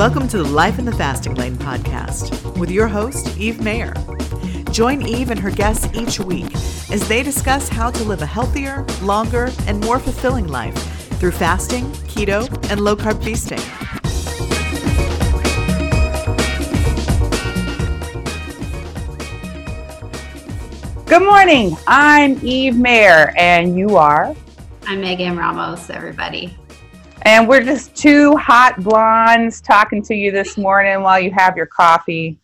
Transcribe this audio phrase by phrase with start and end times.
[0.00, 3.92] Welcome to the Life in the Fasting Lane podcast with your host, Eve Mayer.
[4.70, 6.50] Join Eve and her guests each week
[6.90, 10.74] as they discuss how to live a healthier, longer, and more fulfilling life
[11.18, 13.58] through fasting, keto, and low carb feasting.
[21.04, 21.76] Good morning.
[21.86, 24.34] I'm Eve Mayer, and you are?
[24.86, 26.56] I'm Megan Ramos, everybody.
[27.22, 31.66] And we're just two hot blondes talking to you this morning while you have your
[31.66, 32.38] coffee.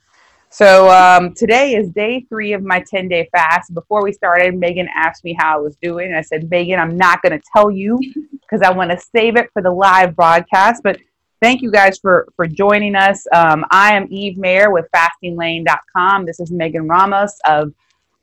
[0.50, 3.72] So um, today is day three of my 10 day fast.
[3.72, 6.12] Before we started, Megan asked me how I was doing.
[6.12, 7.98] I said, Megan, I'm not going to tell you
[8.32, 10.82] because I want to save it for the live broadcast.
[10.82, 10.98] But
[11.40, 13.26] thank you guys for, for joining us.
[13.32, 16.26] Um, I am Eve Mayer with fastinglane.com.
[16.26, 17.72] This is Megan Ramos of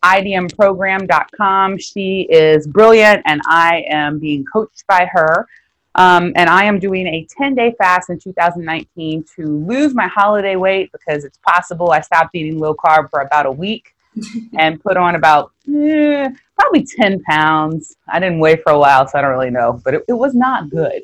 [0.04, 1.78] idmprogram.com.
[1.80, 5.48] She is brilliant and I am being coached by her.
[5.96, 10.56] Um, and I am doing a 10 day fast in 2019 to lose my holiday
[10.56, 11.92] weight because it's possible.
[11.92, 13.96] I stopped eating low carb for about a week
[14.58, 17.96] and put on about eh, probably 10 pounds.
[18.08, 20.34] I didn't weigh for a while, so I don't really know, but it, it was
[20.34, 21.04] not good.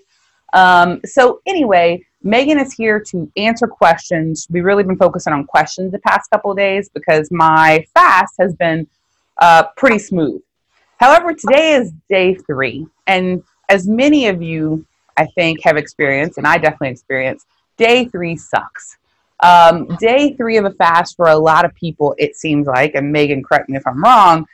[0.54, 4.48] Um, so, anyway, Megan is here to answer questions.
[4.50, 8.56] We've really been focusing on questions the past couple of days because my fast has
[8.56, 8.88] been
[9.40, 10.42] uh, pretty smooth.
[10.98, 16.48] However, today is day three, and as many of you, I think, have experienced, and
[16.48, 17.46] I definitely experienced,
[17.78, 18.98] day three sucks.
[19.42, 23.12] Um, day three of a fast for a lot of people, it seems like, and
[23.12, 24.46] Megan, correct me if I'm wrong,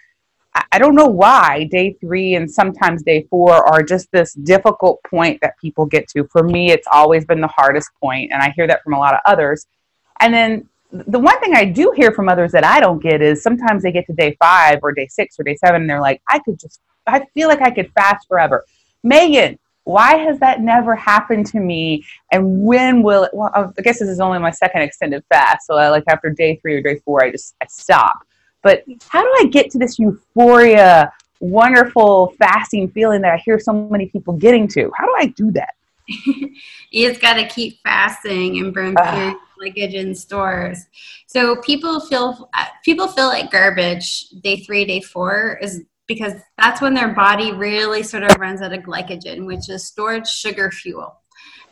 [0.54, 5.02] I, I don't know why day three and sometimes day four are just this difficult
[5.04, 6.26] point that people get to.
[6.26, 9.16] For me, it's always been the hardest point, and I hear that from a lot
[9.16, 9.66] of others.
[10.20, 13.42] And then the one thing I do hear from others that I don't get is
[13.42, 16.22] sometimes they get to day five or day six or day seven, and they're like,
[16.30, 18.66] I could just, I feel like I could fast forever.
[19.06, 22.04] Megan, why has that never happened to me?
[22.32, 23.32] And when will it?
[23.34, 25.68] Well, I guess this is only my second extended fast.
[25.68, 28.18] So I like after day three or day four, I just I stop.
[28.64, 33.74] But how do I get to this euphoria, wonderful fasting feeling that I hear so
[33.74, 34.92] many people getting to?
[34.98, 35.76] How do I do that?
[36.08, 40.86] you just got to keep fasting and burn through glycogen in stores.
[41.28, 46.82] So people feel uh, people feel like garbage day three, day four is because that's
[46.82, 51.22] when their body really sort of runs out of glycogen, which is stored sugar fuel.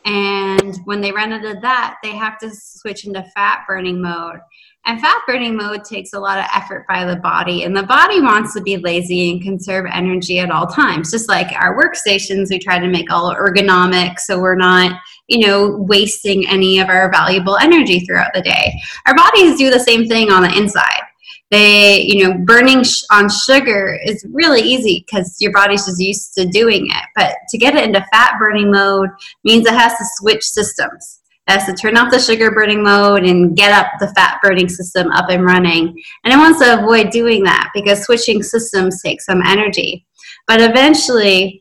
[0.04, 4.38] And when they run out of that, they have to switch into fat burning mode.
[4.86, 8.20] And fat burning mode takes a lot of effort by the body, and the body
[8.20, 11.10] wants to be lazy and conserve energy at all times.
[11.10, 15.78] Just like our workstations, we try to make all ergonomic so we're not, you know,
[15.88, 18.74] wasting any of our valuable energy throughout the day.
[19.06, 21.00] Our bodies do the same thing on the inside
[21.50, 26.34] they you know burning sh- on sugar is really easy because your body's just used
[26.34, 27.04] to doing it.
[27.14, 29.10] But to get it into fat burning mode
[29.44, 31.20] means it has to switch systems.
[31.46, 34.68] It has to turn off the sugar burning mode and get up the fat burning
[34.68, 35.94] system up and running.
[36.24, 40.06] And it wants to avoid doing that because switching systems takes some energy.
[40.46, 41.60] But eventually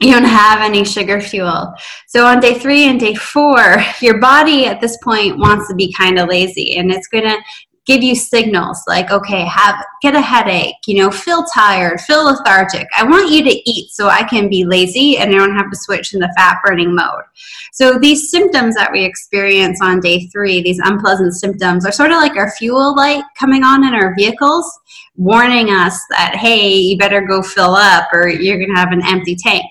[0.00, 1.72] you don't have any sugar fuel.
[2.08, 5.92] So on day three and day four, your body at this point wants to be
[5.92, 7.38] kind of lazy and it's going to
[7.86, 12.86] give you signals like okay have get a headache you know feel tired feel lethargic.
[12.96, 15.76] I want you to eat so i can be lazy and i don't have to
[15.76, 17.24] switch in the fat burning mode.
[17.72, 22.18] So these symptoms that we experience on day three these unpleasant symptoms are sort of
[22.18, 24.70] like our fuel light coming on in our vehicles
[25.16, 29.04] warning us that hey you better go fill up or you're going to have an
[29.04, 29.64] empty tank.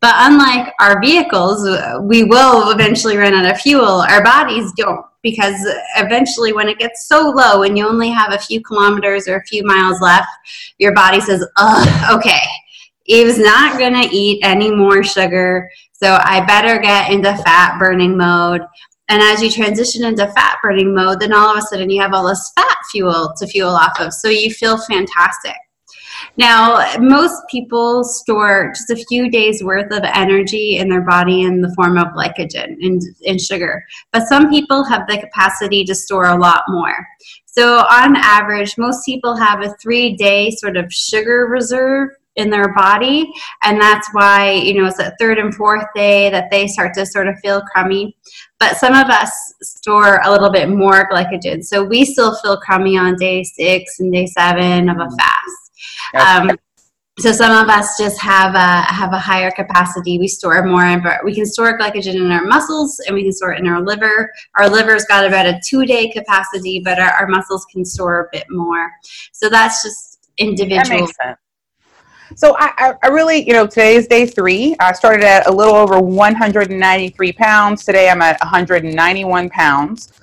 [0.00, 1.62] But unlike our vehicles,
[2.02, 3.84] we will eventually run out of fuel.
[3.84, 5.54] Our bodies don't because
[5.96, 9.46] eventually when it gets so low and you only have a few kilometers or a
[9.46, 10.28] few miles left,
[10.78, 12.40] your body says, Ugh, okay,
[13.06, 18.16] Eve's not going to eat any more sugar, so I better get into fat burning
[18.16, 18.62] mode.
[19.08, 22.14] And as you transition into fat burning mode, then all of a sudden you have
[22.14, 24.12] all this fat fuel to fuel off of.
[24.12, 25.56] So you feel fantastic.
[26.36, 31.60] Now, most people store just a few days worth of energy in their body in
[31.60, 36.26] the form of glycogen and, and sugar, but some people have the capacity to store
[36.26, 37.06] a lot more.
[37.46, 42.72] So, on average, most people have a three day sort of sugar reserve in their
[42.72, 43.30] body
[43.62, 47.04] and that's why you know it's that third and fourth day that they start to
[47.04, 48.16] sort of feel crummy
[48.58, 49.30] but some of us
[49.60, 54.10] store a little bit more glycogen so we still feel crummy on day six and
[54.12, 55.61] day seven of a fast
[56.14, 56.50] um,
[57.18, 60.18] so some of us just have a have a higher capacity.
[60.18, 63.52] We store more, but we can store glycogen in our muscles and we can store
[63.52, 64.32] it in our liver.
[64.56, 68.28] Our liver's got about a two day capacity, but our, our muscles can store a
[68.32, 68.90] bit more.
[69.32, 70.84] So that's just individual.
[70.84, 71.38] That makes sense.
[72.34, 74.74] So I, I, really, you know, today is day three.
[74.80, 77.84] I started at a little over 193 pounds.
[77.84, 80.14] Today I'm at 191 pounds.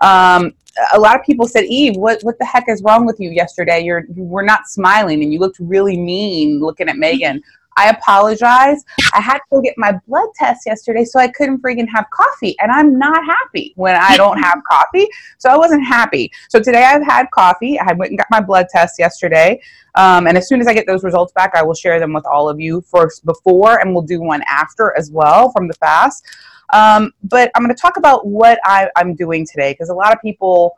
[0.00, 0.54] Um,
[0.92, 3.80] a lot of people said, Eve, what, what the heck is wrong with you yesterday?
[3.80, 7.42] You're, you were not smiling and you looked really mean looking at Megan.
[7.78, 8.84] I apologize.
[9.14, 12.56] I had to go get my blood test yesterday, so I couldn't freaking have coffee.
[12.58, 15.06] And I'm not happy when I don't have coffee.
[15.38, 16.32] So I wasn't happy.
[16.48, 17.78] So today I've had coffee.
[17.78, 19.60] I went and got my blood test yesterday.
[19.94, 22.26] Um, and as soon as I get those results back, I will share them with
[22.26, 26.26] all of you first before, and we'll do one after as well from the fast.
[26.72, 30.12] Um, but I'm going to talk about what I, I'm doing today because a lot
[30.12, 30.76] of people,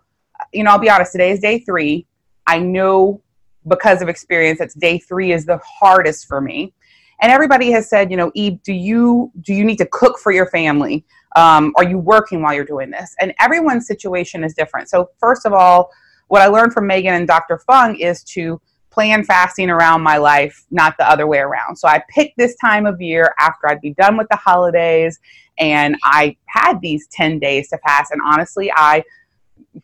[0.52, 2.06] you know, I'll be honest, today is day three.
[2.46, 3.22] I know
[3.66, 6.72] because of experience that day three is the hardest for me
[7.20, 10.32] and everybody has said, you know, Eve, do you do you need to cook for
[10.32, 11.04] your family?
[11.36, 13.14] Um, are you working while you're doing this?
[13.20, 14.88] And everyone's situation is different.
[14.88, 15.90] So first of all,
[16.28, 17.58] what I learned from Megan and Dr.
[17.58, 18.60] Fung is to
[18.90, 21.76] plan fasting around my life, not the other way around.
[21.76, 25.18] So I picked this time of year after I'd be done with the holidays
[25.58, 28.10] and I had these 10 days to fast.
[28.10, 29.04] And honestly, I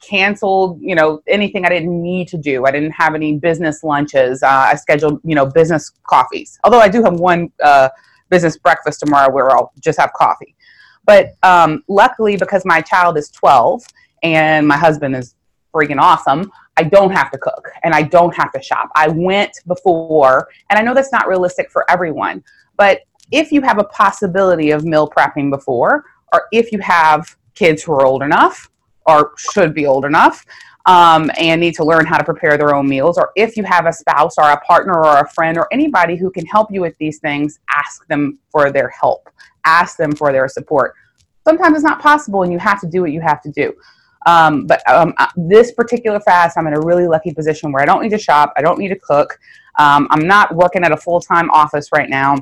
[0.01, 2.65] canceled, you know, anything I didn't need to do.
[2.65, 4.43] I didn't have any business lunches.
[4.43, 6.59] Uh, I scheduled, you know, business coffees.
[6.65, 7.91] Although I do have one uh,
[8.29, 10.57] business breakfast tomorrow where I'll just have coffee.
[11.05, 13.85] But um, luckily, because my child is 12
[14.23, 15.37] and my husband is
[15.73, 18.91] freaking awesome, I don't have to cook and I don't have to shop.
[18.97, 22.45] I went before, and I know that's not realistic for everyone,
[22.77, 23.01] but
[23.33, 27.93] if you have a possibility of meal prepping before, or if you have kids who
[27.93, 28.71] are old enough,
[29.07, 30.45] or should be old enough
[30.87, 33.87] um, and need to learn how to prepare their own meals, or if you have
[33.87, 36.97] a spouse or a partner or a friend or anybody who can help you with
[36.99, 39.29] these things, ask them for their help,
[39.65, 40.95] ask them for their support.
[41.47, 43.73] Sometimes it's not possible and you have to do what you have to do.
[44.27, 47.87] Um, but um, uh, this particular fast, I'm in a really lucky position where I
[47.87, 49.39] don't need to shop, I don't need to cook.
[49.79, 52.37] Um, I'm not working at a full time office right now.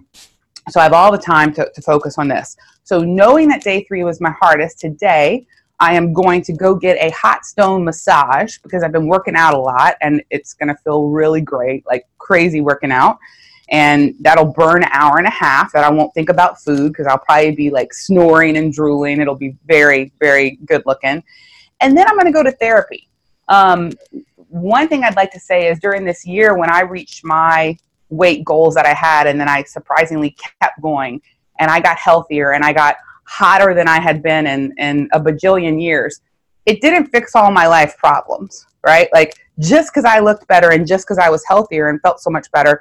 [0.70, 2.56] So I have all the time to, to focus on this.
[2.84, 5.46] So knowing that day three was my hardest, today
[5.78, 9.52] I am going to go get a hot stone massage because I've been working out
[9.52, 13.18] a lot and it's going to feel really great, like crazy working out.
[13.70, 17.06] And that'll burn an hour and a half that I won't think about food because
[17.06, 19.20] I'll probably be like snoring and drooling.
[19.20, 21.22] It'll be very, very good looking.
[21.80, 23.08] And then I'm going to go to therapy.
[23.48, 23.92] Um,
[24.48, 27.76] one thing I'd like to say is during this year when I reached my
[28.08, 31.20] weight goals that I had, and then I surprisingly kept going
[31.58, 35.20] and I got healthier and I got hotter than I had been in, in a
[35.20, 36.20] bajillion years,
[36.66, 39.08] it didn't fix all my life problems, right?
[39.12, 42.30] Like just because I looked better and just because I was healthier and felt so
[42.30, 42.80] much better,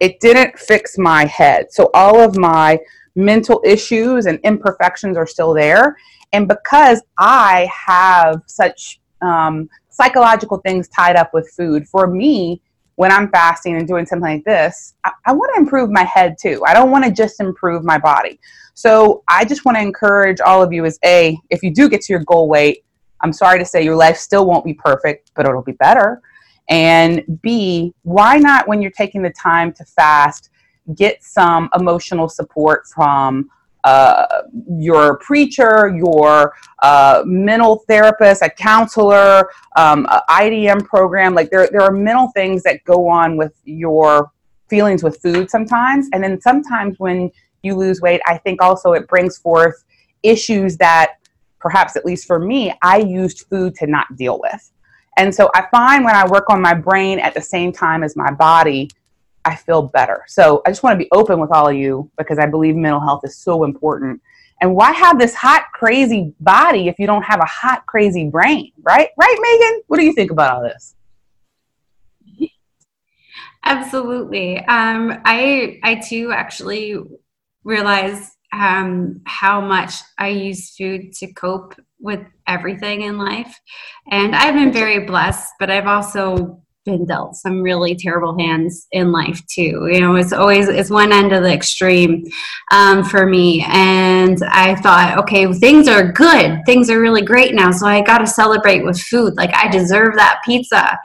[0.00, 1.72] it didn't fix my head.
[1.72, 2.78] So all of my
[3.14, 5.96] mental issues and imperfections are still there.
[6.32, 12.62] And because I have such um, psychological things tied up with food, for me,
[12.96, 16.36] when I'm fasting and doing something like this, I, I want to improve my head
[16.40, 16.62] too.
[16.66, 18.38] I don't want to just improve my body.
[18.74, 22.00] So I just want to encourage all of you is A, if you do get
[22.02, 22.84] to your goal weight,
[23.20, 26.20] I'm sorry to say your life still won't be perfect, but it'll be better.
[26.68, 30.50] And B, why not when you're taking the time to fast,
[30.94, 33.50] get some emotional support from
[33.84, 34.42] uh,
[34.78, 41.34] your preacher, your uh, mental therapist, a counselor, um, a IDM program.
[41.34, 44.30] Like there, there are mental things that go on with your
[44.68, 46.08] feelings with food sometimes.
[46.12, 47.30] And then sometimes when
[47.62, 49.84] you lose weight, I think also it brings forth
[50.22, 51.14] issues that
[51.58, 54.72] perhaps, at least for me, I used food to not deal with.
[55.16, 58.16] And so I find when I work on my brain at the same time as
[58.16, 58.90] my body,
[59.44, 60.24] I feel better.
[60.28, 63.00] So I just want to be open with all of you because I believe mental
[63.00, 64.20] health is so important.
[64.60, 68.70] And why have this hot, crazy body if you don't have a hot, crazy brain,
[68.82, 69.08] right?
[69.18, 69.82] Right, Megan?
[69.88, 70.94] What do you think about all this?
[73.64, 74.58] Absolutely.
[74.58, 76.96] Um, I I too actually
[77.64, 83.58] realize um, how much I use food to cope with everything in life,
[84.10, 85.52] and I've been very blessed.
[85.58, 89.88] But I've also been dealt some really terrible hands in life too.
[89.90, 92.24] You know, it's always it's one end of the extreme
[92.72, 93.64] um, for me.
[93.68, 98.18] And I thought, okay, things are good, things are really great now, so I got
[98.18, 99.36] to celebrate with food.
[99.36, 100.98] Like I deserve that pizza.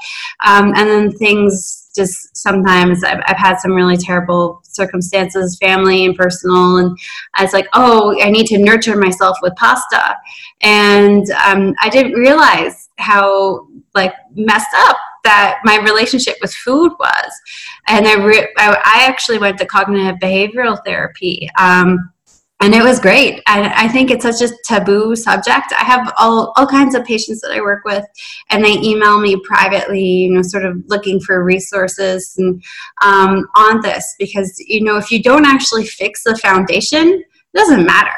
[0.45, 6.15] Um, and then things just sometimes I've, I've had some really terrible circumstances, family and
[6.15, 6.97] personal, and
[7.35, 10.15] I was like, oh, I need to nurture myself with pasta,
[10.61, 17.31] and um, I didn't realize how like messed up that my relationship with food was.
[17.87, 21.49] And I, re- I, actually went to cognitive behavioral therapy.
[21.59, 22.11] Um,
[22.59, 23.43] and it was great.
[23.45, 25.73] I, I think it's such a taboo subject.
[25.77, 28.03] I have all, all kinds of patients that I work with,
[28.49, 32.63] and they email me privately, you know, sort of looking for resources and
[33.03, 37.85] um, on this because you know if you don't actually fix the foundation, it doesn't
[37.85, 38.17] matter.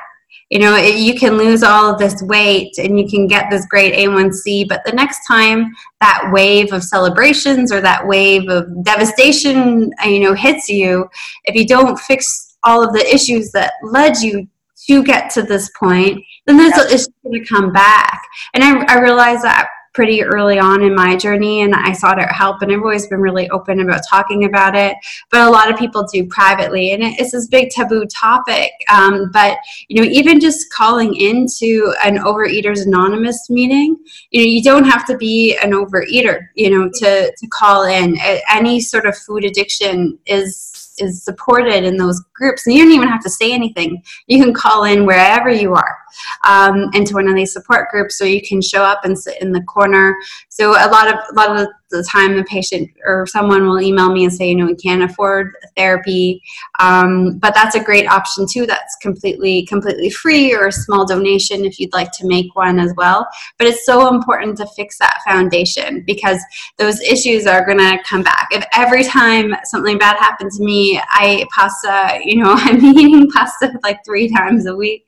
[0.49, 3.67] You know, it, you can lose all of this weight and you can get this
[3.67, 9.91] great A1C, but the next time that wave of celebrations or that wave of devastation,
[10.03, 11.07] uh, you know, hits you,
[11.45, 14.47] if you don't fix all of the issues that led you
[14.87, 16.87] to get to this point, then there's yep.
[16.89, 18.21] it's going to come back.
[18.53, 22.31] And I, I realized that pretty early on in my journey and I sought out
[22.31, 24.95] help and I've always been really open about talking about it.
[25.31, 28.71] But a lot of people do privately and it's this big taboo topic.
[28.91, 33.97] Um, but you know even just calling into an overeaters anonymous meeting
[34.31, 38.17] you know you don't have to be an overeater you know to, to call in.
[38.51, 43.07] Any sort of food addiction is is supported in those groups and you don't even
[43.07, 44.01] have to say anything.
[44.27, 45.97] You can call in wherever you are
[46.45, 49.51] um, into one of these support groups so you can show up and sit in
[49.51, 50.15] the corner.
[50.49, 54.11] So a lot of a lot of the time the patient or someone will email
[54.11, 56.41] me and say you know we can't afford therapy.
[56.79, 58.65] Um, but that's a great option too.
[58.65, 62.93] That's completely completely free or a small donation if you'd like to make one as
[62.95, 63.27] well.
[63.57, 66.39] But it's so important to fix that foundation because
[66.77, 68.49] those issues are going to come back.
[68.51, 73.71] If every time something bad happened to me i pasta you know i'm eating pasta
[73.83, 75.05] like three times a week.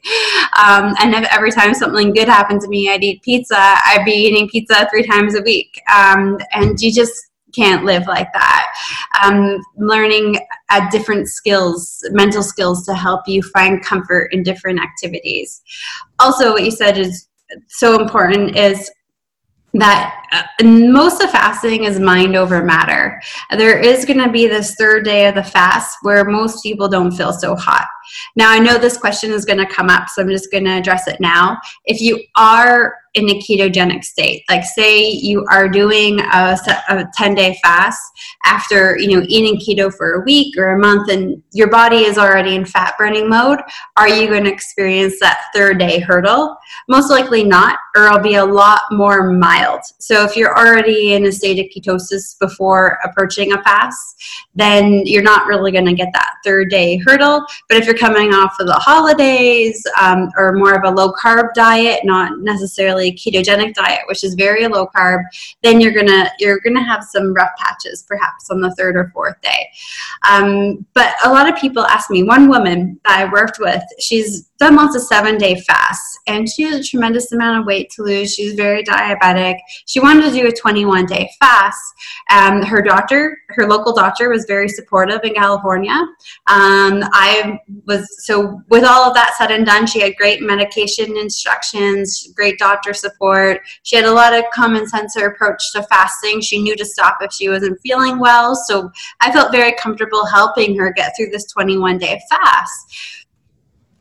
[0.57, 4.11] Um, and if every time something good happened to me i'd eat pizza i'd be
[4.11, 5.81] eating pizza three times a week.
[5.93, 7.13] Um, and you just
[7.53, 8.73] can't live like that.
[9.23, 15.61] Um, learning at different skills, mental skills to help you find comfort in different activities.
[16.19, 17.27] Also, what you said is
[17.67, 18.89] so important is
[19.73, 23.21] that uh, most of fasting is mind over matter.
[23.51, 27.11] There is going to be this third day of the fast where most people don't
[27.11, 27.87] feel so hot.
[28.35, 30.77] Now, I know this question is going to come up, so I'm just going to
[30.77, 31.57] address it now.
[31.85, 36.57] If you are in a ketogenic state, like say you are doing a,
[36.89, 38.01] a 10 day fast
[38.45, 42.17] after you know eating keto for a week or a month, and your body is
[42.17, 43.59] already in fat burning mode,
[43.97, 46.55] are you going to experience that third day hurdle?
[46.87, 49.81] Most likely not, or it'll be a lot more mild.
[49.99, 55.23] So if you're already in a state of ketosis before approaching a fast, then you're
[55.23, 57.45] not really going to get that third day hurdle.
[57.67, 61.53] But if you're coming off of the holidays um, or more of a low carb
[61.53, 65.23] diet, not necessarily ketogenic diet, which is very low carb,
[65.61, 69.39] then you're gonna you're gonna have some rough patches perhaps on the third or fourth
[69.41, 69.69] day.
[70.29, 72.23] Um, but a lot of people ask me.
[72.23, 76.19] One woman that I worked with, she's done lots of seven day fast.
[76.27, 78.31] and she has a tremendous amount of weight to lose.
[78.31, 79.57] She's very diabetic.
[79.87, 81.81] She wanted to do a 21 day fast.
[82.29, 85.93] Um, her doctor, her local doctor, was very supportive in California.
[86.47, 91.17] Um, I was so with all of that said and done, she had great medication
[91.17, 93.61] instructions, great doctor support.
[93.81, 96.39] She had a lot of common sense approach to fasting.
[96.39, 98.55] She knew to stop if she wasn't feeling well.
[98.55, 98.91] So
[99.21, 103.20] I felt very comfortable helping her get through this 21 day fast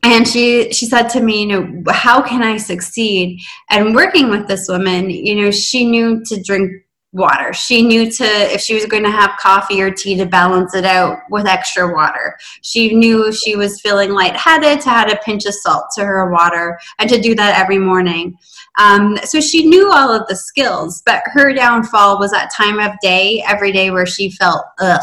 [0.02, 3.40] and she she said to me you know how can i succeed?
[3.70, 6.72] And working with this woman you know she knew to drink
[7.12, 7.52] water.
[7.52, 10.84] She knew to if she was going to have coffee or tea to balance it
[10.84, 12.36] out with extra water.
[12.62, 16.30] She knew if she was feeling lightheaded to add a pinch of salt to her
[16.30, 18.36] water and to do that every morning.
[18.78, 22.92] Um, so she knew all of the skills but her downfall was that time of
[23.02, 25.00] day every day where she felt ugh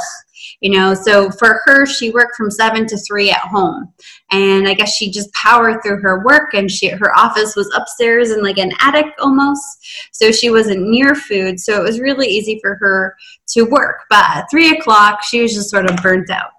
[0.61, 3.91] you know so for her she worked from seven to three at home
[4.31, 8.31] and i guess she just powered through her work and she her office was upstairs
[8.31, 9.65] in like an attic almost
[10.11, 13.15] so she wasn't near food so it was really easy for her
[13.47, 16.51] to work but at three o'clock she was just sort of burnt out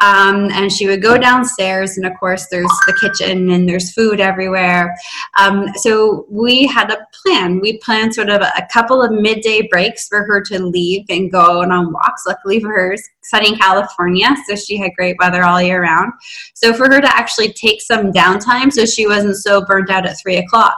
[0.00, 4.20] um, and she would go downstairs, and of course, there's the kitchen and there's food
[4.20, 4.96] everywhere.
[5.38, 7.60] Um, so we had a plan.
[7.60, 11.62] We planned sort of a couple of midday breaks for her to leave and go
[11.62, 12.24] on walks.
[12.26, 12.96] Luckily for her,
[13.28, 16.12] sunny California, so she had great weather all year round.
[16.54, 20.18] So for her to actually take some downtime so she wasn't so burnt out at
[20.20, 20.76] three o'clock.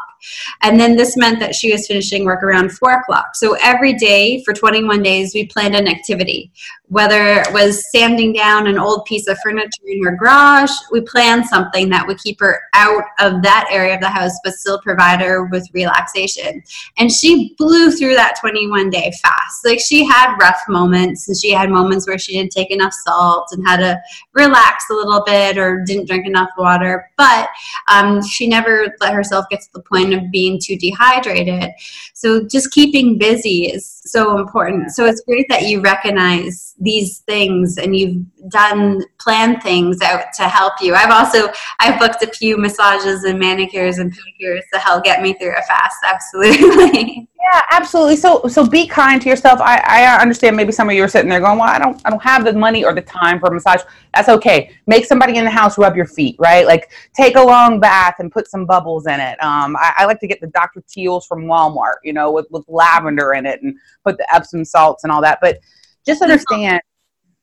[0.63, 3.35] And then this meant that she was finishing work around four o'clock.
[3.35, 6.51] So every day for 21 days, we planned an activity,
[6.89, 11.47] whether it was sanding down an old piece of furniture in her garage, we planned
[11.47, 15.21] something that would keep her out of that area of the house, but still provide
[15.21, 16.63] her with relaxation.
[16.97, 19.65] And she blew through that 21 day fast.
[19.65, 23.49] Like she had rough moments and she had moments where she didn't take enough salt
[23.53, 24.01] and had to
[24.33, 27.49] relax a little bit or didn't drink enough water, but
[27.93, 31.71] um, she never let herself get to the point of being too dehydrated.
[32.15, 34.91] So just keeping busy is so important.
[34.91, 40.45] So it's great that you recognize these things and you've done plan things out to
[40.45, 40.95] help you.
[40.95, 45.35] I've also I've booked a few massages and manicures and pedicures to help get me
[45.35, 45.97] through a fast.
[46.05, 47.29] Absolutely.
[47.51, 48.17] Yeah, absolutely.
[48.17, 49.61] So so be kind to yourself.
[49.63, 52.11] I, I understand maybe some of you are sitting there going, Well, I don't I
[52.11, 53.81] don't have the money or the time for a massage.
[54.15, 54.71] That's okay.
[54.87, 56.67] Make somebody in the house rub your feet, right?
[56.67, 59.43] Like take a long bath and put some bubbles in it.
[59.43, 60.83] Um I, I like to get the Dr.
[60.89, 65.05] Teal's from Walmart, you know, with, with lavender in it and put the Epsom salts
[65.05, 65.39] and all that.
[65.41, 65.61] But
[66.05, 66.83] just understand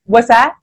[0.06, 0.56] what's that?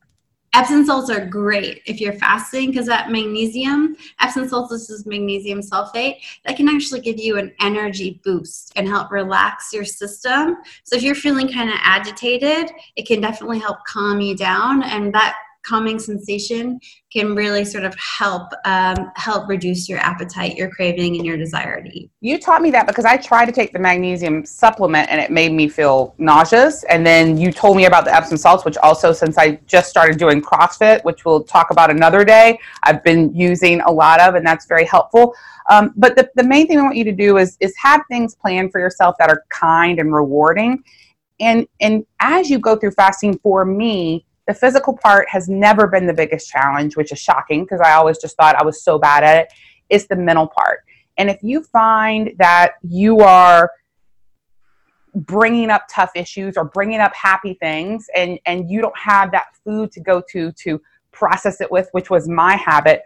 [0.54, 5.60] Epsom salts are great if you're fasting because that magnesium, Epsom salts this is magnesium
[5.60, 10.56] sulfate, that can actually give you an energy boost and help relax your system.
[10.84, 15.12] So if you're feeling kind of agitated, it can definitely help calm you down and
[15.14, 16.80] that calming sensation
[17.12, 21.82] can really sort of help um, help reduce your appetite, your craving, and your desire
[21.82, 22.10] to eat.
[22.20, 25.52] You taught me that because I tried to take the magnesium supplement and it made
[25.52, 26.84] me feel nauseous.
[26.84, 30.18] And then you told me about the Epsom salts, which also, since I just started
[30.18, 34.46] doing CrossFit, which we'll talk about another day, I've been using a lot of, and
[34.46, 35.34] that's very helpful.
[35.70, 38.34] Um, but the, the main thing I want you to do is is have things
[38.34, 40.82] planned for yourself that are kind and rewarding.
[41.40, 46.06] And and as you go through fasting, for me, the physical part has never been
[46.06, 49.22] the biggest challenge, which is shocking because I always just thought I was so bad
[49.22, 49.52] at it.
[49.88, 50.80] It's the mental part.
[51.18, 53.70] And if you find that you are
[55.14, 59.54] bringing up tough issues or bringing up happy things and and you don't have that
[59.62, 60.80] food to go to to
[61.10, 63.02] process it with which was my habit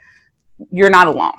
[0.71, 1.35] you're not alone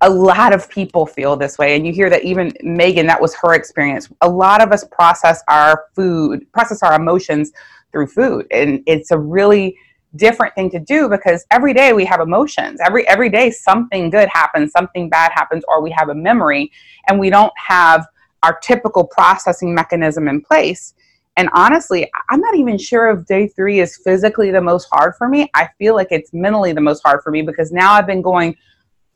[0.00, 3.32] a lot of people feel this way and you hear that even megan that was
[3.36, 7.52] her experience a lot of us process our food process our emotions
[7.92, 8.46] through food.
[8.50, 9.76] And it's a really
[10.16, 12.80] different thing to do because every day we have emotions.
[12.84, 16.72] Every every day something good happens something bad happens or we have a memory
[17.08, 18.06] and we don't have
[18.42, 20.94] our typical processing mechanism in place.
[21.36, 25.28] And honestly i'm not even sure if day three is physically the most hard for
[25.28, 25.50] me.
[25.54, 28.56] I feel like it's mentally the most hard for me because now i've been going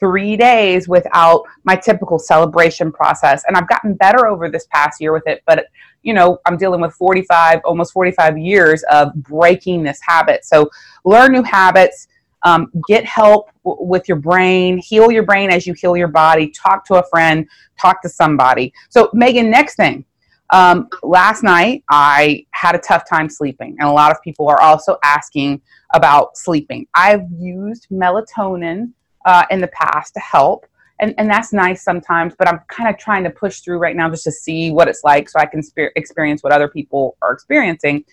[0.02, 3.44] three days without my typical celebration process.
[3.47, 5.66] And I've gotten better over this past year with it, but
[6.02, 10.44] you know, I'm dealing with 45, almost 45 years of breaking this habit.
[10.44, 10.68] So
[11.04, 12.09] learn new habits,
[12.42, 16.50] um, get help w- with your brain, heal your brain as you heal your body,
[16.50, 17.47] talk to a friend,
[17.80, 18.72] talk to somebody.
[18.88, 20.05] So, Megan, next thing.
[20.50, 24.61] Um, last night, I had a tough time sleeping, and a lot of people are
[24.61, 25.62] also asking
[25.94, 26.88] about sleeping.
[26.94, 28.90] I've used melatonin
[29.24, 30.66] uh, in the past to help.
[31.00, 34.08] And, and that's nice sometimes, but I'm kind of trying to push through right now
[34.08, 37.32] just to see what it's like so I can spe- experience what other people are
[37.32, 38.04] experiencing.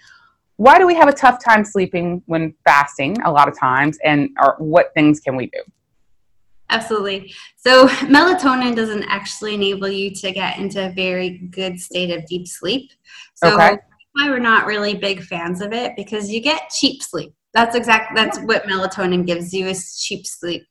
[0.55, 4.29] Why do we have a tough time sleeping when fasting a lot of times, and
[4.41, 5.61] or what things can we do?
[6.69, 7.33] Absolutely.
[7.55, 12.47] So, melatonin doesn't actually enable you to get into a very good state of deep
[12.47, 12.91] sleep.
[13.35, 13.77] So, okay.
[14.13, 17.33] why we're not really big fans of it because you get cheap sleep.
[17.51, 20.67] That's exactly that's what melatonin gives you is cheap sleep.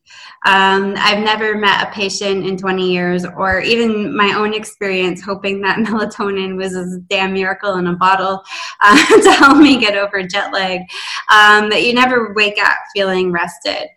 [0.46, 5.60] Um, I've never met a patient in 20 years, or even my own experience, hoping
[5.62, 8.44] that melatonin was a damn miracle in a bottle
[8.80, 10.80] uh, to help me get over jet lag.
[11.32, 13.88] Um, that you never wake up feeling rested.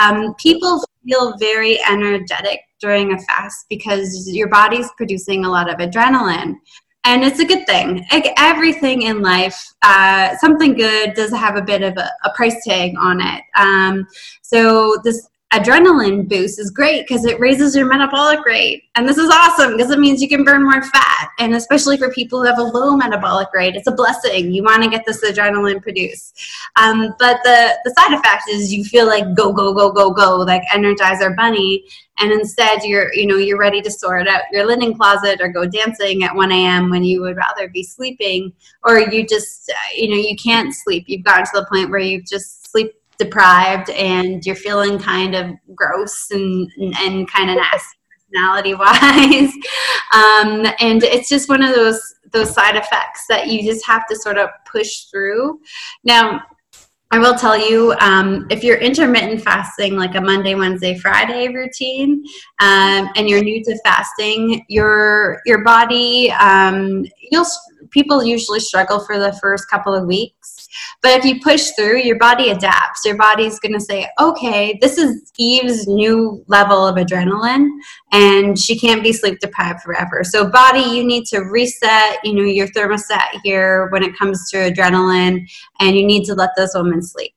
[0.00, 5.76] Um, people feel very energetic during a fast because your body's producing a lot of
[5.76, 6.54] adrenaline
[7.04, 8.06] and it's a good thing.
[8.12, 12.62] Like everything in life, uh, something good does have a bit of a, a price
[12.64, 13.42] tag on it.
[13.56, 14.06] Um,
[14.42, 18.84] so this adrenaline boost is great because it raises your metabolic rate.
[18.94, 21.30] And this is awesome because it means you can burn more fat.
[21.40, 24.52] And especially for people who have a low metabolic rate, it's a blessing.
[24.52, 26.40] You want to get this adrenaline produced.
[26.76, 30.36] Um, but the, the side effect is you feel like go, go, go, go, go,
[30.36, 31.84] like Energizer Bunny.
[32.18, 35.66] And instead you're, you know, you're ready to sort out your linen closet or go
[35.66, 36.90] dancing at 1 a.m.
[36.90, 38.52] when you would rather be sleeping
[38.84, 41.04] or you just, you know, you can't sleep.
[41.08, 45.52] You've gotten to the point where you just sleep deprived and you're feeling kind of
[45.74, 47.96] gross and, and, and kind of nasty
[48.30, 49.52] personality wise.
[50.12, 52.02] Um, and it's just one of those
[52.32, 55.60] those side effects that you just have to sort of push through.
[56.02, 56.40] Now
[57.12, 62.24] I will tell you um, if you're intermittent fasting, like a Monday, Wednesday, Friday routine,
[62.60, 67.46] um, and you're new to fasting, your your body um, you'll
[67.90, 70.68] people usually struggle for the first couple of weeks.
[71.02, 73.04] But if you push through, your body adapts.
[73.04, 77.68] Your body's going to say, okay, this is Eve's new level of adrenaline,
[78.12, 80.22] and she can't be sleep deprived forever.
[80.22, 84.70] So, body, you need to reset, you know, your thermostat here when it comes to
[84.70, 85.48] adrenaline,
[85.80, 87.32] and you need to let this woman sleep.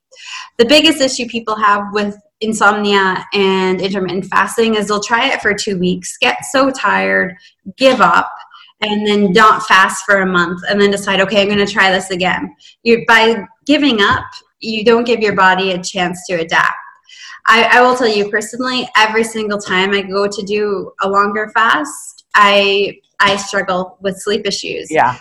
[0.57, 5.53] The biggest issue people have with insomnia and intermittent fasting is they'll try it for
[5.53, 7.35] two weeks, get so tired,
[7.77, 8.29] give up,
[8.85, 11.91] and then don't fast for a month and then decide, okay, I'm going to try
[11.91, 12.55] this again.
[12.83, 14.25] You by giving up,
[14.59, 16.75] you don't give your body a chance to adapt.
[17.45, 21.51] I, I will tell you personally, every single time I go to do a longer
[21.53, 24.89] fast, I I struggle with sleep issues.
[24.89, 25.17] Yeah.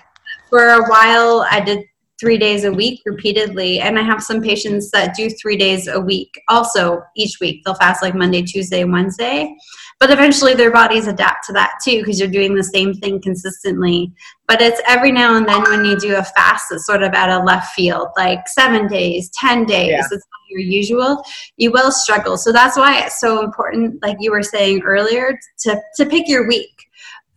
[0.48, 1.84] For a while, I did
[2.22, 5.98] three days a week repeatedly, and I have some patients that do three days a
[5.98, 6.40] week.
[6.48, 9.52] Also, each week they'll fast like Monday, Tuesday, Wednesday,
[9.98, 14.12] but eventually their bodies adapt to that too because you're doing the same thing consistently.
[14.46, 17.28] But it's every now and then when you do a fast that's sort of at
[17.28, 19.90] a left field, like seven days, ten days.
[19.90, 20.06] Yeah.
[20.08, 21.24] It's your usual,
[21.56, 22.36] you will struggle.
[22.36, 26.46] So that's why it's so important, like you were saying earlier, to, to pick your
[26.46, 26.70] week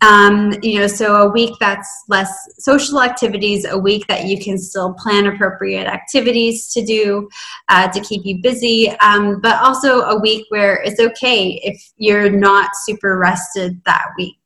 [0.05, 4.57] um, you know, so a week that's less social activities, a week that you can
[4.57, 7.27] still plan appropriate activities to do
[7.69, 12.29] uh, to keep you busy, um, but also a week where it's okay if you're
[12.29, 14.37] not super rested that week.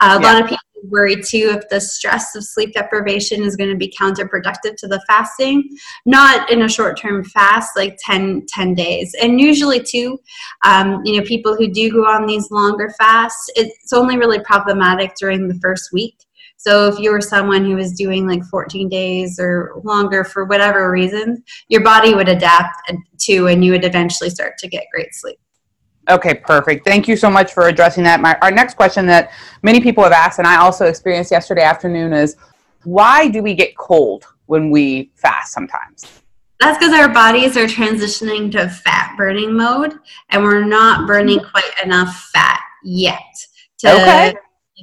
[0.00, 0.32] Uh, a yeah.
[0.32, 3.92] lot of people worry too if the stress of sleep deprivation is going to be
[3.98, 5.68] counterproductive to the fasting.
[6.06, 9.14] Not in a short term fast like 10 10 days.
[9.20, 10.18] And usually too
[10.64, 15.14] um, you know people who do go on these longer fasts it's only really problematic
[15.18, 16.16] during the first week.
[16.56, 20.90] So if you were someone who was doing like 14 days or longer for whatever
[20.90, 22.76] reason your body would adapt
[23.20, 25.38] to and you would eventually start to get great sleep
[26.10, 26.84] Okay, perfect.
[26.84, 28.20] Thank you so much for addressing that.
[28.20, 32.12] My, our next question that many people have asked, and I also experienced yesterday afternoon,
[32.12, 32.36] is
[32.84, 36.22] why do we get cold when we fast sometimes?
[36.58, 39.94] That's because our bodies are transitioning to fat burning mode,
[40.28, 41.50] and we're not burning mm-hmm.
[41.50, 43.20] quite enough fat yet
[43.78, 44.34] to okay.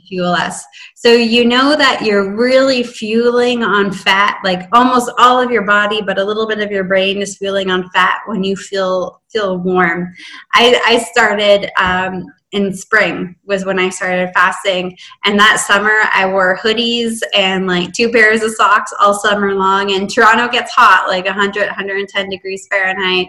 [0.07, 0.63] Fuel us.
[0.95, 6.01] So you know that you're really fueling on fat, like almost all of your body,
[6.01, 9.57] but a little bit of your brain is fueling on fat when you feel feel
[9.57, 10.13] warm.
[10.53, 14.97] I, I started um, in spring was when I started fasting.
[15.25, 19.91] And that summer I wore hoodies and like two pairs of socks all summer long.
[19.91, 23.27] And Toronto gets hot, like 100, 110 degrees Fahrenheit.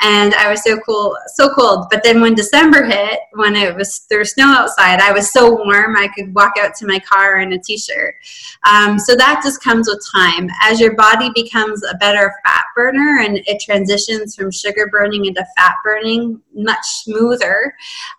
[0.00, 1.86] And I was so cool, so cold.
[1.90, 5.52] But then when December hit, when it was there was snow outside, I was so
[5.52, 8.16] warm I could walk out to my car in a t-shirt.
[8.68, 10.48] Um, so that just comes with time.
[10.62, 15.46] As your body becomes a better fat burner and it transitions from sugar burning into
[15.56, 17.74] fat burning much smoother.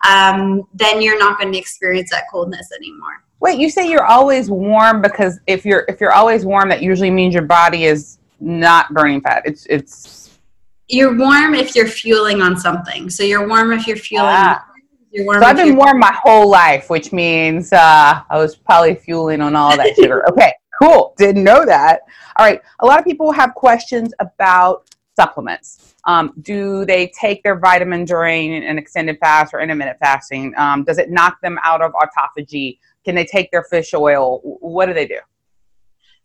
[0.08, 3.22] Um, then you're not going to experience that coldness anymore.
[3.40, 7.10] Wait, you say you're always warm because if you're if you're always warm, that usually
[7.10, 9.42] means your body is not burning fat.
[9.44, 10.25] It's it's.
[10.88, 13.10] You're warm if you're fueling on something.
[13.10, 14.28] So you're warm if you're fueling.
[14.28, 14.64] Ah.
[15.10, 18.94] You're warm so I've been warm my whole life, which means uh, I was probably
[18.94, 20.28] fueling on all that sugar.
[20.30, 21.14] okay, cool.
[21.16, 22.00] Didn't know that.
[22.38, 22.60] All right.
[22.80, 25.94] A lot of people have questions about supplements.
[26.04, 30.54] Um, do they take their vitamin during an extended fast or intermittent fasting?
[30.56, 32.78] Um, does it knock them out of autophagy?
[33.04, 34.40] Can they take their fish oil?
[34.42, 35.18] What do they do?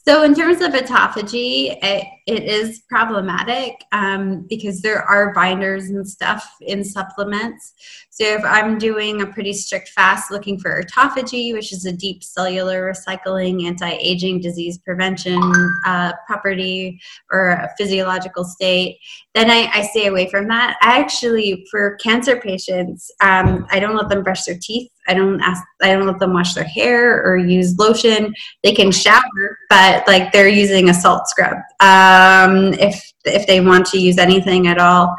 [0.04, 6.08] So, in terms of autophagy, it, it is problematic um, because there are binders and
[6.08, 7.74] stuff in supplements.
[8.10, 12.24] So, if I'm doing a pretty strict fast looking for autophagy, which is a deep
[12.24, 15.40] cellular recycling, anti aging, disease prevention
[15.86, 17.00] uh, property
[17.32, 18.98] or a physiological state,
[19.36, 20.78] then I, I, stay away from that.
[20.82, 25.42] I actually, for cancer patients, um, I don't let them brush their teeth I don't
[25.42, 28.34] ask I don't let them wash their hair or use lotion.
[28.64, 31.58] They can shower, but like they're using a salt scrub.
[31.82, 35.16] Um, if if they want to use anything at all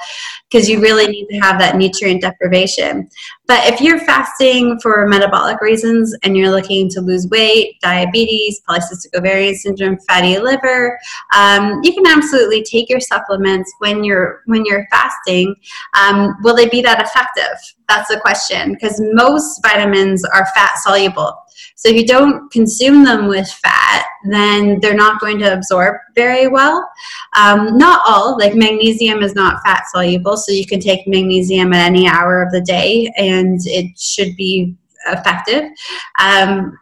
[0.50, 3.08] because you really need to have that nutrient deprivation.
[3.52, 9.14] But if you're fasting for metabolic reasons and you're looking to lose weight, diabetes, polycystic
[9.14, 10.98] ovarian syndrome, fatty liver,
[11.36, 15.54] um, you can absolutely take your supplements when you're when you're fasting.
[15.92, 17.58] Um, will they be that effective?
[17.90, 21.36] That's the question because most vitamins are fat soluble.
[21.76, 26.48] So if you don't consume them with fat, then they're not going to absorb very
[26.48, 26.88] well.
[27.36, 31.86] Um, not all, like magnesium is not fat soluble, so you can take magnesium at
[31.86, 35.70] any hour of the day and it should be effective.
[36.20, 36.78] Um,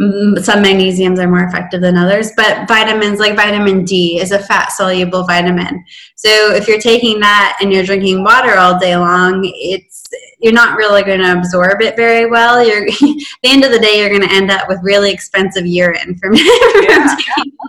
[0.00, 4.72] some magnesiums are more effective than others, but vitamins like vitamin D is a fat
[4.72, 5.84] soluble vitamin.
[6.16, 10.06] So if you're taking that and you're drinking water all day long, it's
[10.38, 12.66] you're not really going to absorb it very well.
[12.66, 15.66] You're at the end of the day, you're going to end up with really expensive
[15.66, 17.16] urine from, from yeah.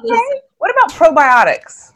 [0.05, 0.41] okay.
[0.57, 1.91] What about probiotics?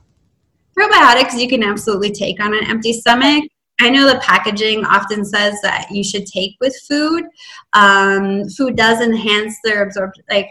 [0.78, 3.46] Probiotics you can absolutely take on an empty stomach.
[3.80, 7.26] I know the packaging often says that you should take with food.
[7.74, 10.50] Um, food does enhance their absorption, like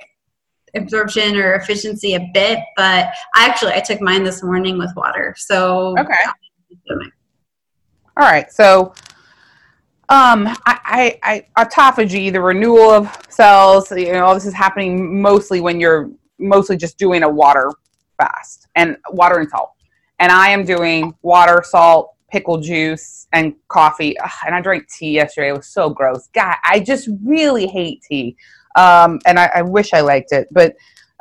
[0.74, 5.34] absorption or efficiency a bit, but I actually I took mine this morning with water.
[5.38, 6.14] So okay.
[8.16, 8.94] All right, so
[10.08, 15.20] um, I, I, I, autophagy, the renewal of cells, you know, all this is happening
[15.20, 17.72] mostly when you're mostly just doing a water
[18.18, 19.72] fast and water and salt.
[20.20, 24.18] And I am doing water, salt, pickle juice, and coffee.
[24.18, 25.50] Ugh, and I drank tea yesterday.
[25.50, 26.28] It was so gross.
[26.34, 28.36] God, I just really hate tea.
[28.74, 30.74] Um, and I, I wish I liked it, but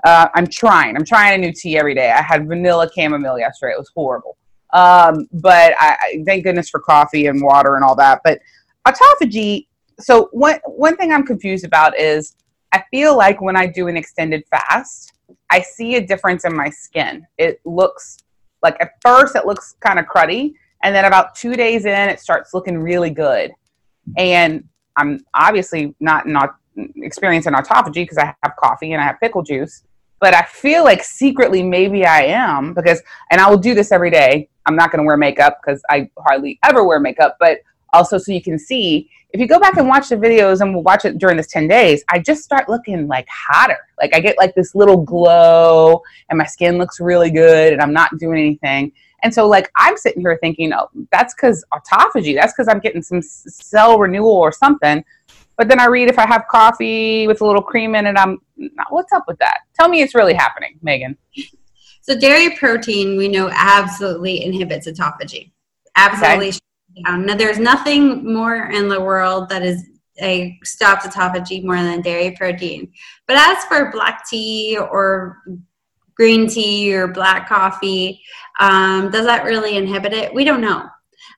[0.04, 0.97] uh, I'm trying.
[0.97, 2.10] I'm trying a new tea every day.
[2.10, 3.73] I had vanilla chamomile yesterday.
[3.73, 4.38] It was horrible.
[4.73, 8.21] Um, but I, I, thank goodness for coffee and water and all that.
[8.23, 8.39] But
[8.88, 9.67] autophagy.
[9.99, 12.36] So one one thing I'm confused about is
[12.71, 15.13] I feel like when I do an extended fast,
[15.52, 17.28] I see a difference in my skin.
[17.38, 18.17] It looks
[18.63, 22.19] like at first it looks kind of cruddy, and then about two days in, it
[22.19, 23.51] starts looking really good.
[24.17, 24.65] And
[24.97, 26.55] I'm obviously not not
[26.97, 29.83] experiencing autophagy because I have coffee and I have pickle juice,
[30.19, 34.11] but I feel like secretly maybe I am because, and I will do this every
[34.11, 34.49] day.
[34.65, 37.59] I'm not going to wear makeup because I hardly ever wear makeup, but
[37.93, 40.83] also so you can see if you go back and watch the videos and we'll
[40.83, 44.37] watch it during this 10 days i just start looking like hotter like i get
[44.37, 48.91] like this little glow and my skin looks really good and i'm not doing anything
[49.23, 53.01] and so like i'm sitting here thinking oh that's because autophagy that's because i'm getting
[53.01, 55.03] some cell renewal or something.
[55.55, 58.39] But then i read if i have coffee with a little cream in it i'm
[58.89, 59.59] what's up with that?
[59.73, 61.17] Tell me it's really happening megan.
[62.01, 65.51] So dairy protein we know absolutely inhibits autophagy.
[65.95, 66.49] Absolutely.
[66.49, 66.59] Okay.
[67.05, 67.25] Down.
[67.25, 69.83] Now, there's nothing more in the world that is
[70.21, 72.91] a stops autophagy more than dairy protein.
[73.27, 75.41] But as for black tea or
[76.15, 78.21] green tea or black coffee,
[78.60, 80.34] um, does that really inhibit it?
[80.34, 80.86] We don't know.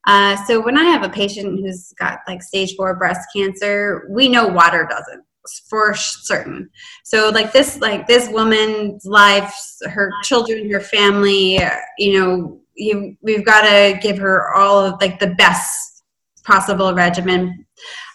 [0.07, 4.29] Uh, so when I have a patient who's got like stage four breast cancer, we
[4.29, 5.23] know water doesn't
[5.69, 6.69] for certain.
[7.03, 9.53] So like this, like this woman's life,
[9.85, 11.59] her children, her family,
[11.97, 16.03] you know, you we've got to give her all of like the best
[16.43, 17.65] possible regimen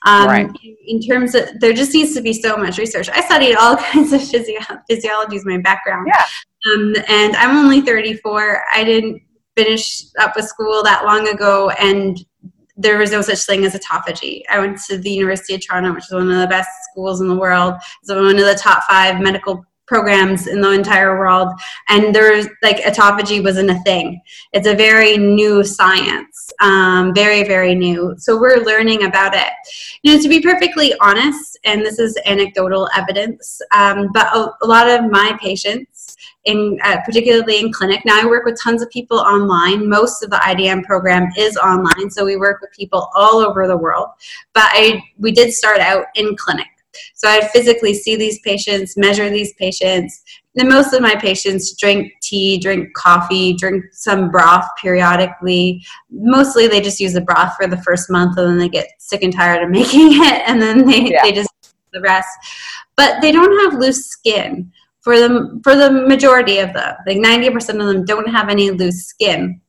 [0.07, 0.51] um, right.
[0.87, 4.12] in terms of there just needs to be so much research i studied all kinds
[4.12, 6.23] of physio- physiology is my background yeah.
[6.66, 9.23] Um, and i'm only 34 i didn't
[9.57, 12.18] finish up with school that long ago and
[12.77, 14.40] there was no such thing as autophagy.
[14.51, 17.29] I went to the University of Toronto, which is one of the best schools in
[17.29, 17.75] the world.
[18.01, 21.49] It's one of the top five medical programs in the entire world.
[21.88, 24.23] And there's like autophagy wasn't a thing.
[24.55, 28.14] It's a very new science um, very very new.
[28.18, 29.53] So we're learning about it.
[30.03, 34.66] You know to be perfectly honest and this is anecdotal evidence um, but a, a,
[34.66, 35.99] lot of my patients
[36.44, 40.31] in uh, particularly in clinic now i work with tons of people online most of
[40.31, 44.09] the idm program is online so we work with people all over the world
[44.55, 46.66] but i we did start out in clinic
[47.14, 50.22] so I physically see these patients, measure these patients.
[50.57, 55.85] And most of my patients drink tea, drink coffee, drink some broth periodically.
[56.11, 59.22] Mostly they just use the broth for the first month and then they get sick
[59.22, 61.22] and tired of making it and then they, yeah.
[61.22, 61.50] they just
[61.92, 62.29] the rest.
[62.96, 66.96] But they don't have loose skin for the for the majority of them.
[67.06, 69.60] Like 90% of them don't have any loose skin.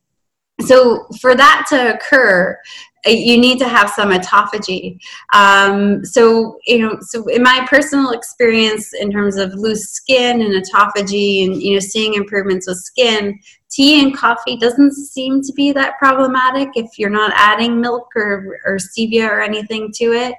[0.60, 2.58] So for that to occur,
[3.04, 4.98] you need to have some autophagy.
[5.32, 10.54] Um, so, you know, so in my personal experience, in terms of loose skin and
[10.54, 13.40] autophagy, and you know, seeing improvements with skin,
[13.72, 18.60] tea and coffee doesn't seem to be that problematic if you're not adding milk or,
[18.66, 20.34] or stevia or anything to it.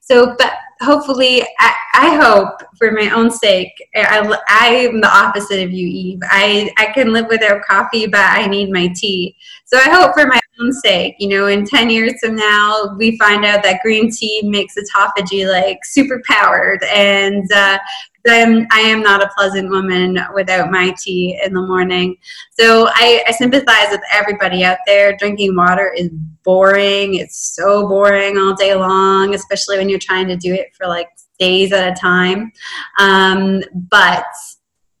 [0.00, 5.62] So, but hopefully, I, I hope for my own sake, I, I am the opposite
[5.62, 6.20] of you, Eve.
[6.24, 9.34] I, I can live without coffee, but I need my tea.
[9.64, 10.38] So I hope for my
[10.82, 14.74] sake, you know, in 10 years from now, we find out that green tea makes
[14.76, 17.78] autophagy like super powered and uh,
[18.26, 22.16] I am, I am not a pleasant woman without my tea in the morning.
[22.58, 25.14] So I, I sympathize with everybody out there.
[25.16, 26.08] Drinking water is
[26.42, 27.16] boring.
[27.16, 31.08] It's so boring all day long, especially when you're trying to do it for like
[31.38, 32.50] days at a time.
[32.98, 34.24] Um, but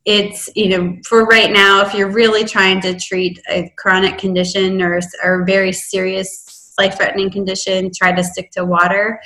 [0.04, 4.82] it's you know for right now if you're really trying to treat a chronic condition
[4.82, 9.20] or, or very serious life threatening condition try to stick to water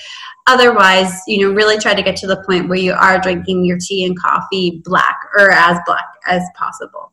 [0.46, 3.78] otherwise you know really try to get to the point where you are drinking your
[3.80, 7.12] tea and coffee black or as black as possible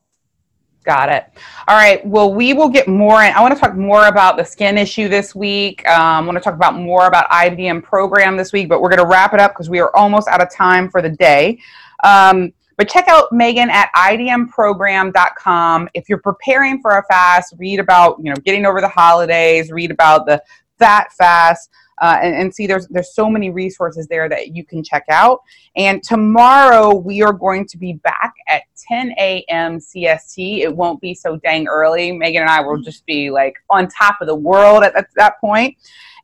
[0.86, 1.26] Got it.
[1.68, 2.06] All right.
[2.06, 3.24] Well, we will get more.
[3.24, 5.84] In, I want to talk more about the skin issue this week.
[5.90, 9.02] Um, I want to talk about more about IDM program this week, but we're going
[9.02, 11.58] to wrap it up because we are almost out of time for the day.
[12.04, 15.90] Um, but check out Megan at idmprogram.com.
[15.94, 19.92] If you're preparing for a fast, read about, you know, getting over the holidays, read
[19.92, 20.42] about the
[20.78, 21.70] fat fast.
[22.02, 25.40] uh, and, and, see there's there's so many resources there that you can check out.
[25.78, 29.80] And tomorrow we are going to be back at 10 a.m.
[29.80, 30.60] CST.
[30.60, 32.12] It won't be so dang early.
[32.12, 35.40] Megan and I will just be like on top of the world at, at that
[35.40, 35.78] point.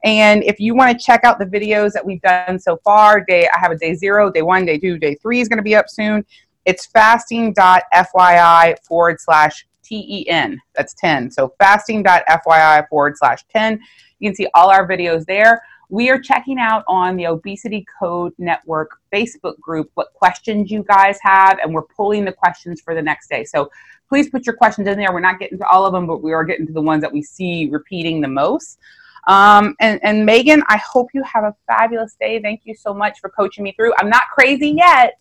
[0.03, 3.47] And if you want to check out the videos that we've done so far, day
[3.53, 5.75] I have a day zero, day one, day two, day three is going to be
[5.75, 6.25] up soon.
[6.65, 10.59] It's fasting.fyi forward slash TEN.
[10.75, 11.31] That's 10.
[11.31, 13.79] So fasting.fyi forward slash 10.
[14.19, 15.61] You can see all our videos there.
[15.89, 21.19] We are checking out on the Obesity Code Network Facebook group what questions you guys
[21.21, 23.43] have, and we're pulling the questions for the next day.
[23.43, 23.69] So
[24.07, 25.11] please put your questions in there.
[25.11, 27.11] We're not getting to all of them, but we are getting to the ones that
[27.11, 28.79] we see repeating the most.
[29.27, 32.41] Um, and, and Megan, I hope you have a fabulous day.
[32.41, 33.93] Thank you so much for coaching me through.
[33.99, 35.19] I'm not crazy yet,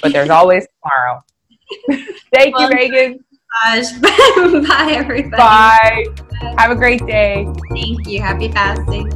[0.00, 1.24] but there's always tomorrow.
[2.32, 3.24] Thank well, you, Megan.
[3.64, 5.30] Bye, everybody.
[5.30, 6.06] Bye.
[6.56, 7.46] Have a great day.
[7.74, 8.20] Thank you.
[8.20, 9.10] Happy fasting.